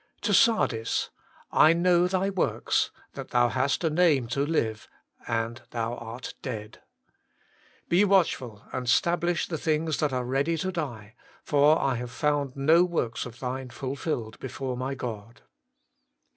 [0.21, 4.87] To Sardis:'/ know thy works, that thou hast a name to live,
[5.27, 6.81] and thou art dead.
[7.87, 12.55] Be watchful and stablish the things that are ready to die: for I have found
[12.55, 15.43] no works of thine fulfilled before My God.'